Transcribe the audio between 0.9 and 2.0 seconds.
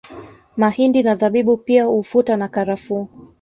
na Zabibu pia